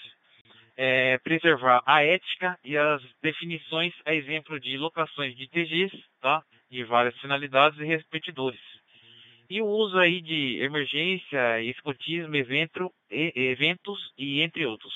[0.79, 6.43] É, preservar a ética e as definições a exemplo de locações de TGs, tá?
[6.69, 8.76] de várias finalidades e repetidores
[9.49, 14.93] e o uso aí de emergência, escotismo, evento, eventos e entre outros.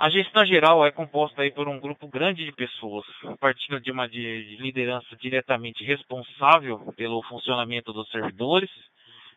[0.00, 3.04] A gestão geral é composta aí por um grupo grande de pessoas,
[3.40, 8.70] partindo de uma de liderança diretamente responsável pelo funcionamento dos servidores,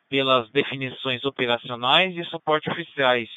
[0.07, 3.27] pelas definições operacionais e suporte oficiais,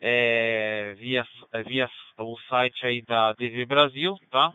[0.00, 1.26] é, via,
[1.66, 4.52] via o site aí da DV Brasil, tá?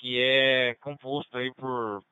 [0.00, 2.02] que é composto aí por,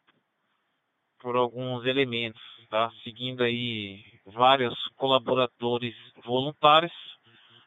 [1.21, 2.91] por alguns elementos, tá?
[3.03, 6.93] Seguindo aí vários colaboradores voluntários,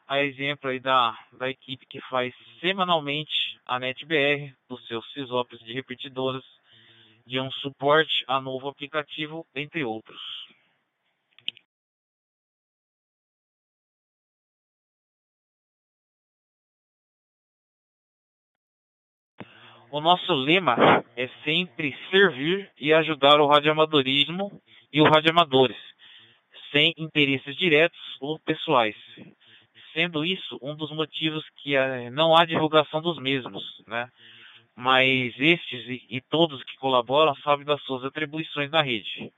[0.06, 5.72] a exemplo aí da, da equipe que faz semanalmente a NetBR, dos seus CISOPs de
[5.72, 6.44] repetidoras,
[7.26, 10.20] de um suporte a novo aplicativo, entre outros.
[19.92, 20.74] O nosso lema
[21.14, 24.50] é sempre servir e ajudar o radioamadorismo
[24.90, 25.76] e os radioamadores,
[26.70, 28.96] sem interesses diretos ou pessoais.
[29.92, 34.08] Sendo isso um dos motivos que eh, não há divulgação dos mesmos, né?
[34.74, 39.30] Mas estes e, e todos que colaboram sabem das suas atribuições na rede.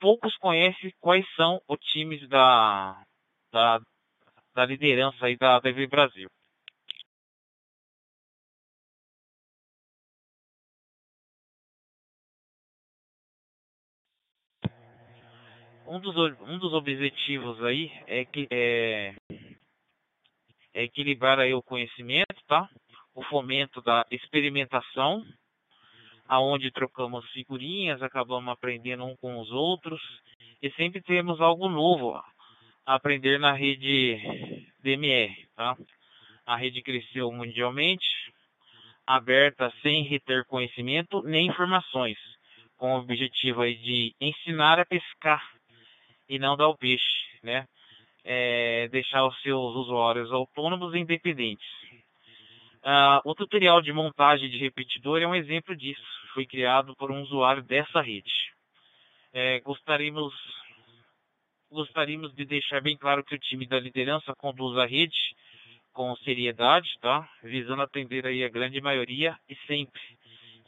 [0.00, 3.00] Poucos conhecem quais são os times da,
[3.52, 3.80] da,
[4.52, 6.28] da liderança aí da TV Brasil.
[15.86, 19.14] Um dos, um dos objetivos aí é, que, é,
[20.74, 22.68] é equilibrar aí o conhecimento, tá?
[23.14, 25.24] O fomento da experimentação,
[26.26, 30.00] aonde trocamos figurinhas, acabamos aprendendo um com os outros
[30.62, 34.18] e sempre temos algo novo a aprender na rede
[34.80, 35.76] DMR, tá?
[36.46, 38.06] A rede cresceu mundialmente,
[39.06, 42.18] aberta sem reter conhecimento nem informações,
[42.76, 45.61] com o objetivo aí de ensinar a pescar
[46.28, 47.66] e não dar o peixe, né?
[48.24, 51.66] É, deixar os seus usuários autônomos e independentes.
[52.84, 56.02] Ah, o tutorial de montagem de repetidor é um exemplo disso.
[56.34, 58.32] Foi criado por um usuário dessa rede.
[59.32, 60.34] É, gostaríamos,
[61.70, 65.34] gostaríamos de deixar bem claro que o time da liderança conduz a rede
[65.92, 67.28] com seriedade, tá?
[67.42, 70.00] Visando atender aí a grande maioria e sempre,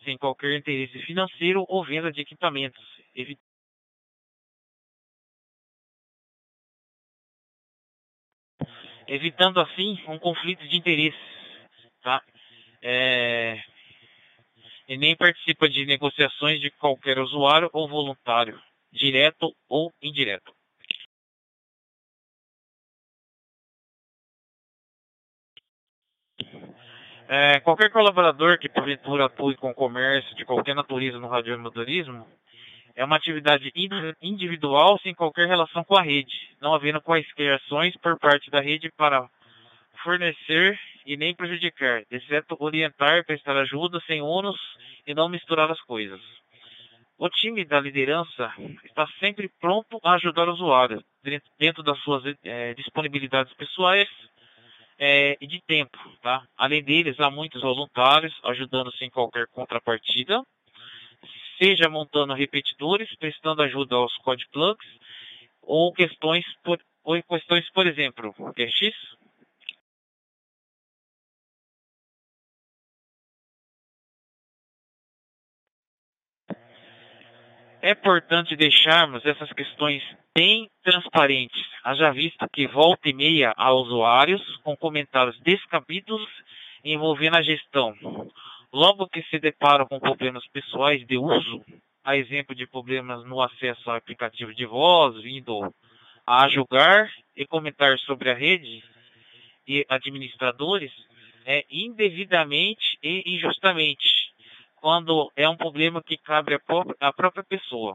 [0.05, 2.83] sem qualquer interesse financeiro ou venda de equipamentos,
[9.07, 11.19] evitando assim um conflito de interesses,
[12.03, 12.23] tá?
[12.83, 13.61] É...
[14.87, 18.61] E nem participa de negociações de qualquer usuário ou voluntário,
[18.93, 20.53] direto ou indireto.
[27.27, 32.27] É, qualquer colaborador que porventura atue com comércio de qualquer natureza no radioamadorismo
[32.95, 33.73] é uma atividade
[34.23, 38.91] individual sem qualquer relação com a rede, não havendo quaisquer ações por parte da rede
[38.97, 39.29] para
[40.03, 44.59] fornecer e nem prejudicar, exceto orientar, prestar ajuda sem ônus
[45.07, 46.21] e não misturar as coisas.
[47.19, 48.53] O time da liderança
[48.85, 51.03] está sempre pronto a ajudar o usuário,
[51.59, 54.09] dentro das suas é, disponibilidades pessoais
[54.99, 55.99] é, e de tempo.
[56.23, 56.43] Tá?
[56.57, 60.43] Além deles, há muitos voluntários ajudando sem qualquer contrapartida,
[61.59, 64.87] seja montando repetidores, prestando ajuda aos code plugs,
[65.63, 68.95] ou questões por, ou questões, por exemplo, QX.
[77.83, 80.03] É importante deixarmos essas questões
[80.35, 86.27] bem transparentes, haja visto que volta e meia a usuários com comentários descabidos
[86.83, 87.95] envolvendo a gestão,
[88.75, 91.65] Logo que se deparam com problemas pessoais de uso,
[92.03, 95.73] a exemplo de problemas no acesso ao aplicativo de voz, vindo
[96.27, 98.83] a julgar e comentar sobre a rede
[99.65, 100.91] e administradores,
[101.47, 104.35] é indevidamente e injustamente,
[104.81, 106.59] quando é um problema que cabe
[106.99, 107.95] à própria pessoa.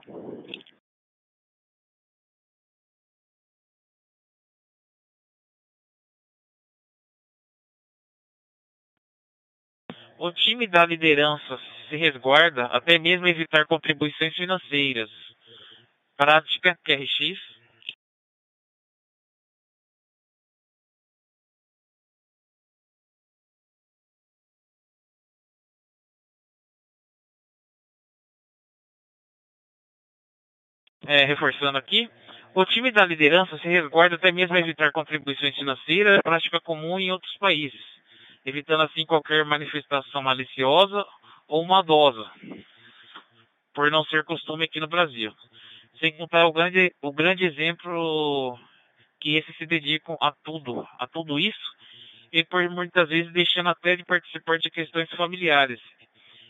[10.21, 11.57] O time da liderança
[11.87, 15.09] se resguarda até mesmo evitar contribuições financeiras.
[16.17, 17.39] Prática QRX.
[31.07, 32.09] É, reforçando aqui,
[32.53, 37.37] o time da liderança se resguarda até mesmo evitar contribuições financeiras, prática comum em outros
[37.37, 37.98] países
[38.45, 41.05] evitando assim qualquer manifestação maliciosa
[41.47, 42.29] ou maldosa,
[43.73, 45.33] por não ser costume aqui no Brasil.
[45.99, 48.57] Sem contar o grande, o grande exemplo
[49.19, 51.69] que esses se dedicam a tudo, a tudo isso,
[52.31, 55.79] e por muitas vezes deixando até de participar de questões familiares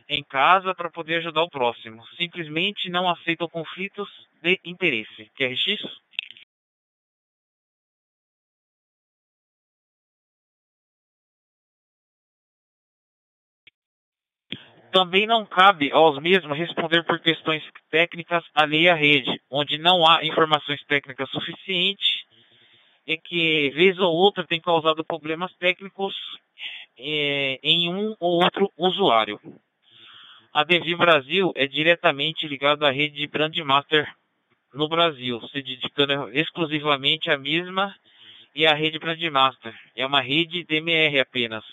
[0.10, 2.04] em casa para poder ajudar o próximo.
[2.18, 4.10] Simplesmente não aceitam conflitos
[4.42, 5.30] de interesse.
[5.36, 5.88] Quer isso?
[14.92, 20.26] Também não cabe aos mesmos responder por questões técnicas alheia à rede, onde não há
[20.26, 22.24] informações técnicas suficientes
[23.06, 26.16] e que, vez ou outra, tem causado problemas técnicos
[26.98, 29.40] eh, em um ou outro usuário.
[30.52, 34.12] A Devi Brasil é diretamente ligada à rede de Brandmaster
[34.74, 37.96] no Brasil, se dedicando exclusivamente à mesma
[38.56, 39.74] e à rede Brandmaster.
[39.96, 41.64] É uma rede DMR apenas.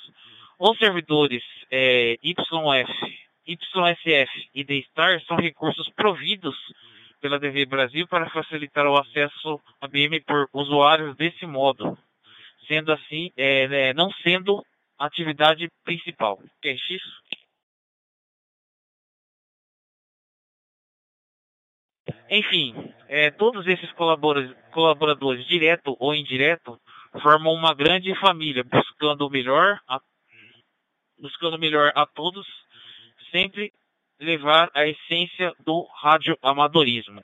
[0.58, 6.56] Os servidores é, YF, YSF e D-Star são recursos providos
[7.20, 11.96] pela DV Brasil para facilitar o acesso a BM por usuários desse modo,
[12.66, 14.64] sendo assim, é, né, não sendo
[14.98, 16.40] a atividade principal.
[16.64, 17.22] É isso?
[22.28, 22.74] Enfim,
[23.08, 26.78] é, todos esses colaboradores, colaboradores, direto ou indireto,
[27.22, 30.00] formam uma grande família, buscando o melhor a
[31.18, 32.46] buscando melhor a todos,
[33.30, 33.72] sempre
[34.20, 37.22] levar a essência do radioamadorismo.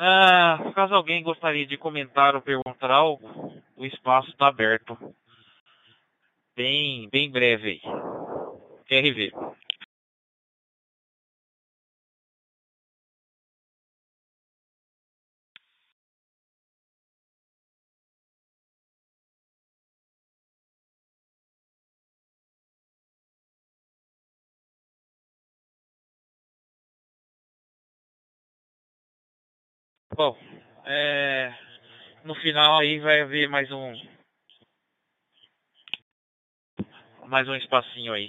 [0.00, 4.96] Ah, caso alguém gostaria de comentar ou perguntar algo, o espaço está aberto.
[6.54, 7.80] Bem, bem breve aí.
[8.88, 9.32] QRV.
[30.18, 30.36] Bom,
[30.84, 31.54] é,
[32.24, 33.92] no final aí vai haver mais um
[37.28, 38.28] mais um espacinho aí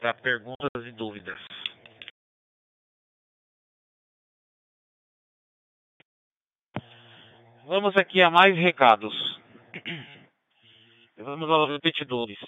[0.00, 1.38] para perguntas e dúvidas.
[7.66, 9.14] Vamos aqui a mais recados.
[11.18, 12.40] Vamos aos repetidores.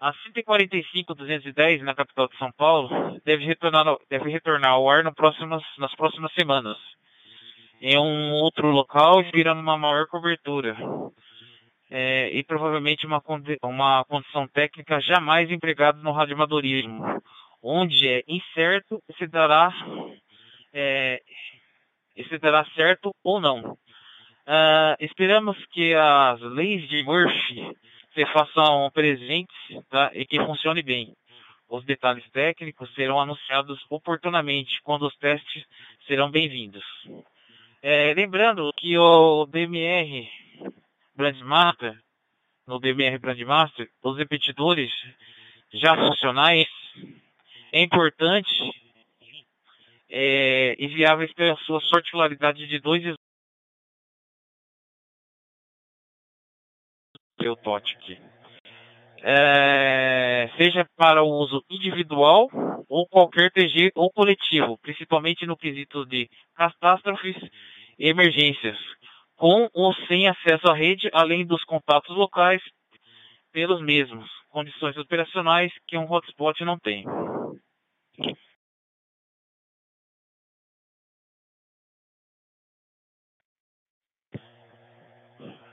[0.00, 5.62] A 145-210 na capital de São Paulo deve retornar, deve retornar ao ar no próximas,
[5.78, 6.76] nas próximas semanas
[7.82, 10.76] em um outro local esperando uma maior cobertura.
[11.90, 13.20] É, e provavelmente uma,
[13.62, 17.20] uma condição técnica jamais empregada no radioamadorismo,
[17.60, 19.74] onde é incerto se dará,
[20.72, 21.20] é,
[22.16, 23.76] se dará certo ou não.
[24.44, 27.76] Uh, esperamos que as leis de Murphy
[28.14, 29.54] se façam presentes
[29.90, 31.12] tá, e que funcione bem.
[31.68, 35.64] Os detalhes técnicos serão anunciados oportunamente quando os testes
[36.06, 36.84] serão bem-vindos.
[37.84, 40.30] É, lembrando que o DMR
[41.16, 42.00] Brandmaster,
[42.64, 44.92] no DMR Brandmaster, os repetidores
[45.72, 46.68] já funcionais
[47.72, 48.52] é importante
[50.08, 53.02] é, e viáveis pela sua particularidade de dois
[57.40, 57.96] eu tote.
[59.24, 62.48] É, seja para o uso individual
[62.88, 67.36] ou qualquer TG ou coletivo, principalmente no quesito de catástrofes
[67.98, 68.76] e emergências,
[69.36, 72.60] com ou sem acesso à rede, além dos contatos locais
[73.52, 77.04] pelos mesmos, condições operacionais que um hotspot não tem.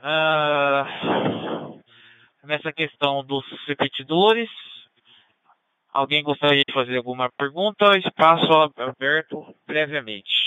[0.02, 1.49] Ah,
[2.44, 4.48] nessa questão dos repetidores,
[5.92, 7.96] alguém gostaria de fazer alguma pergunta?
[7.98, 10.40] Espaço aberto previamente.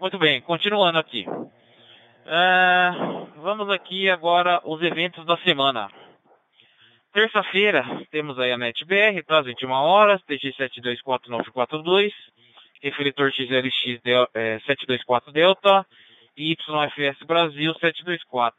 [0.00, 1.26] Muito bem, continuando aqui.
[2.28, 5.88] Uh, vamos aqui agora os eventos da semana.
[7.10, 9.38] Terça-feira temos aí a NetBR, tá?
[9.38, 12.12] às 21 horas, TG724942,
[12.82, 14.02] refletor XLX
[14.34, 15.86] é, 724 Delta
[16.36, 18.58] e YFS Brasil 724.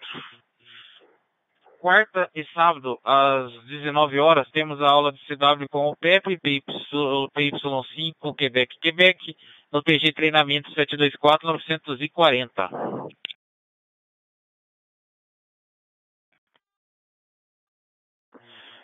[1.80, 8.36] Quarta e sábado, às 19 horas, temos a aula de CW com o PEP, PY5,
[8.36, 9.38] Quebec, Quebec,
[9.72, 13.10] no PG Treinamento 724-940.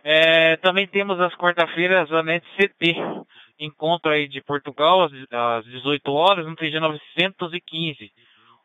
[0.07, 2.93] É, também temos as quarta-feiras a NetCT,
[3.59, 8.11] encontro aí de Portugal às, às 18 horas no TG 915,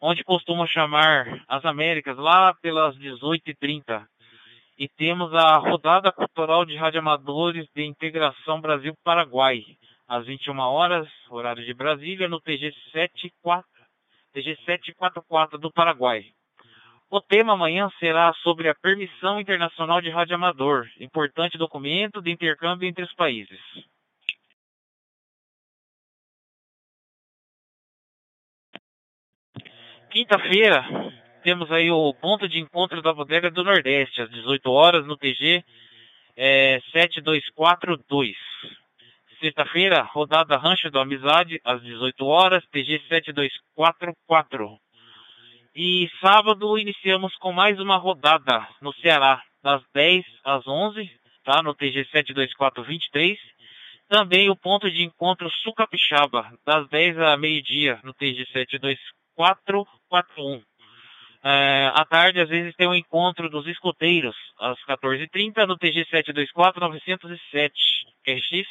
[0.02, 4.04] onde costumam chamar as Américas lá pelas 18h30.
[4.78, 9.64] E temos a rodada cultural de radioamadores de integração Brasil-Paraguai,
[10.06, 12.70] às 21 horas, horário de Brasília, no TG
[14.34, 16.22] TG 744 do Paraguai.
[17.12, 22.88] O tema amanhã será sobre a Permissão Internacional de Rádio Amador, importante documento de intercâmbio
[22.88, 23.58] entre os países.
[30.08, 30.84] Quinta-feira,
[31.42, 35.64] temos aí o ponto de encontro da Bodega do Nordeste, às 18 horas, no TG
[36.36, 38.36] é, 7242.
[39.40, 44.78] Sexta-feira, rodada Rancho da Amizade, às 18 horas, TG 7244.
[45.74, 51.08] E sábado iniciamos com mais uma rodada no Ceará, das 10 às 11,
[51.44, 51.62] tá?
[51.62, 53.38] No TG 72423.
[54.08, 60.60] Também o ponto de encontro Sul Capixaba, das 10 a meio-dia, no TG 72441.
[61.44, 66.04] É, à tarde, às vezes, tem o um encontro dos escoteiros, às 14h30, no TG
[66.06, 67.70] 724-907,
[68.24, 68.66] QRX.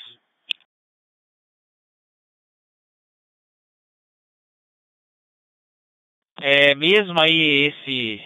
[6.42, 8.24] É, mesmo aí esse,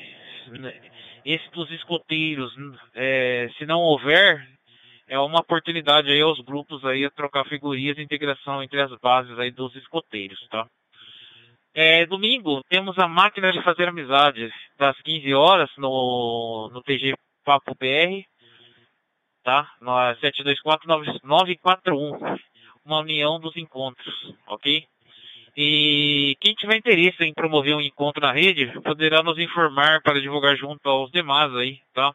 [1.25, 2.53] esse dos escoteiros,
[2.93, 4.47] é, se não houver,
[5.07, 9.39] é uma oportunidade aí aos grupos aí a trocar figurinhas e integração entre as bases
[9.39, 10.67] aí dos escoteiros, tá?
[11.73, 17.73] É, domingo temos a máquina de fazer amizades das 15 horas no, no TG Papo
[17.79, 18.23] BR,
[19.43, 19.67] tá?
[19.81, 22.39] No 724-941,
[22.85, 24.85] uma união dos encontros, ok?
[25.55, 30.55] E quem tiver interesse em promover um encontro na rede, poderá nos informar para divulgar
[30.55, 32.13] junto aos demais aí, tá?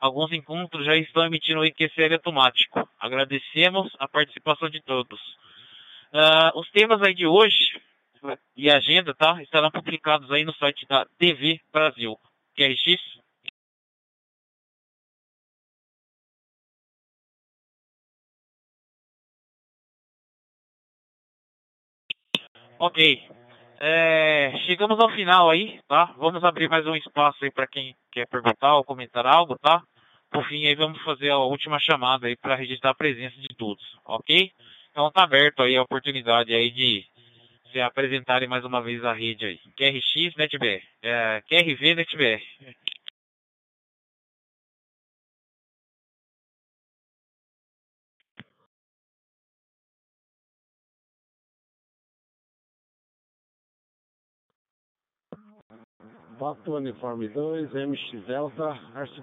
[0.00, 2.88] Alguns encontros já estão emitindo o IQCL automático.
[2.98, 5.20] Agradecemos a participação de todos.
[6.12, 7.80] Uh, os temas aí de hoje
[8.56, 9.40] e agenda, tá?
[9.42, 12.16] Estarão publicados aí no site da TV Brasil.
[12.56, 13.21] QRX.
[22.84, 22.98] Ok.
[23.78, 26.06] É, chegamos ao final aí, tá?
[26.18, 29.80] Vamos abrir mais um espaço aí para quem quer perguntar ou comentar algo, tá?
[30.32, 33.84] Por fim, aí vamos fazer a última chamada aí para registrar a presença de todos,
[34.04, 34.50] ok?
[34.90, 37.04] Então tá aberto aí a oportunidade aí de
[37.70, 39.60] se apresentarem mais uma vez a rede aí.
[39.76, 40.82] QRX NetBR.
[41.04, 42.42] É, QRV NetBR.
[56.42, 59.22] Pato Uniforme 2, MX Delta, Arce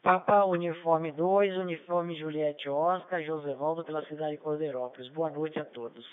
[0.00, 5.10] Papa Uniforme 2, Uniforme Juliette Oscar, José Valdo pela cidade de Cordeirópolis.
[5.10, 6.06] Boa noite a todos.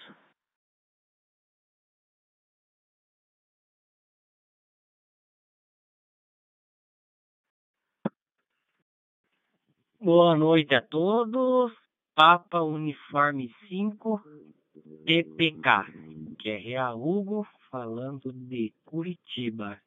[10.03, 11.71] Boa noite a todos.
[12.15, 14.19] Papa Uniforme 5,
[15.05, 15.85] TPK,
[16.39, 19.79] que é Real Hugo, falando de Curitiba.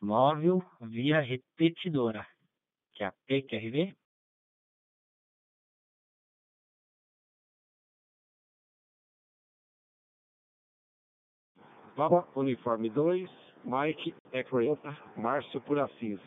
[0.00, 2.26] Móvel via repetidora
[2.94, 3.94] que é a PQRV.
[11.94, 13.30] Papa Uniforme 2,
[13.66, 16.20] Mike Equereta, Márcio por Assis.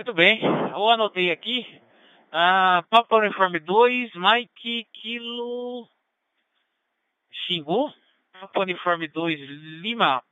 [0.00, 1.78] Muito bem, eu anotei aqui.
[2.32, 5.86] Ah, Papa Uniforme 2, Mike Kilo
[7.30, 7.92] Xingu.
[8.32, 9.38] Papa Uniforme 2,
[9.82, 10.22] Lima,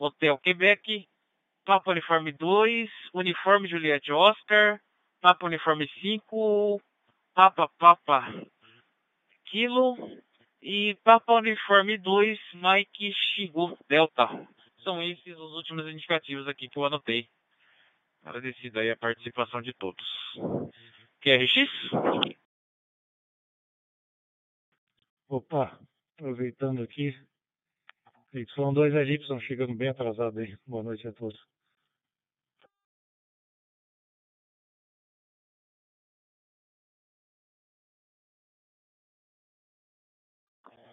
[0.00, 1.06] Hotel Quebec.
[1.64, 4.80] Papa Uniforme 2, Uniforme Juliette Oscar.
[5.20, 6.82] Papa Uniforme 5,
[7.36, 8.34] Papa Papa
[9.44, 9.96] Kilo.
[10.60, 14.26] E Papa Uniforme 2, Mike Xingu Delta.
[14.82, 17.28] São esses os últimos indicativos aqui que eu anotei.
[18.24, 20.04] Agradecido aí a participação de todos.
[21.20, 21.68] QRX?
[25.28, 25.78] Opa,
[26.16, 27.14] aproveitando aqui.
[28.32, 30.56] Y2 é Y chegando bem atrasado aí.
[30.66, 31.38] Boa noite a todos.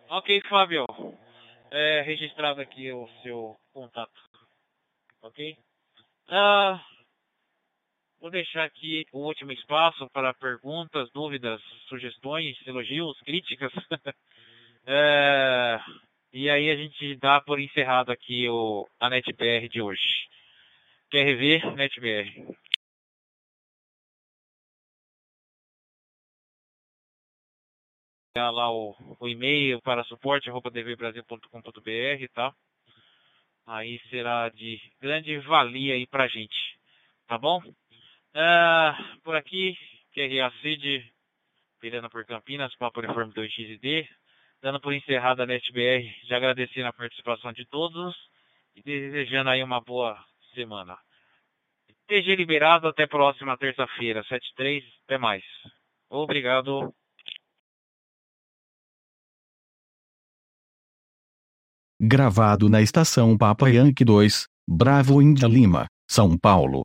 [0.10, 0.86] Ok, Fábio.
[1.72, 4.22] É, registrado aqui o seu contato.
[5.22, 5.58] Ok?
[6.28, 6.91] Uh,
[8.22, 11.60] Vou deixar aqui o último espaço para perguntas, dúvidas,
[11.90, 13.74] sugestões, elogios, críticas.
[14.86, 15.80] é,
[16.32, 20.30] e aí a gente dá por encerrado aqui o, a NetBR de hoje.
[21.10, 22.56] QRV NetBR.
[28.38, 32.54] lá o, o e-mail para suporte@dvbrasil.com.br, tá?
[33.66, 36.78] Aí será de grande valia aí pra gente,
[37.28, 37.62] tá bom?
[38.34, 39.78] Uh, por aqui,
[40.14, 41.12] QRA Cid,
[41.82, 44.08] Pirana por Campinas, Papo Uniforme 2XD,
[44.62, 48.16] dando por encerrada a NetBR, já agradecendo a participação de todos
[48.76, 50.18] e desejando aí uma boa
[50.54, 50.98] semana.
[51.90, 55.44] Esteja liberado até próxima terça-feira, 7.3, até mais.
[56.10, 56.94] Obrigado.
[62.00, 66.82] Gravado na estação Papa Yankee 2, Bravo Índia Lima, São Paulo.